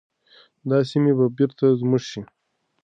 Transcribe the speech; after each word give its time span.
دا 0.69 0.77
سیمي 0.89 1.13
به 1.17 1.25
بیرته 1.37 1.65
زموږ 1.79 2.01
شي. 2.09 2.21